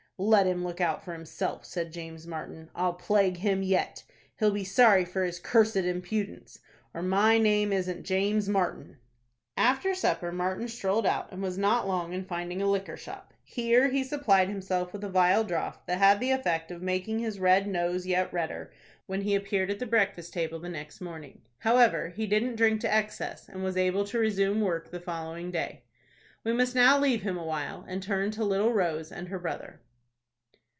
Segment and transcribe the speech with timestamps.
[0.23, 2.69] "Let him look out for himself!" said James Martin.
[2.75, 4.03] "I'll plague him yet.
[4.37, 6.59] He'll be sorry for his cursed impudence,
[6.93, 8.97] or my name isn't James Martin."
[9.57, 13.33] After supper Martin strolled out, and was not long in finding a liquor shop.
[13.43, 17.39] Here he supplied himself with a vile draught, that had the effect of making his
[17.39, 18.71] red nose yet redder
[19.07, 21.41] when he appeared at the breakfast table the next morning.
[21.57, 25.81] However, he didn't drink to excess, and was able to resume work the following day.
[26.43, 29.81] We must now leave him, awhile, and turn to little Rose and her brother.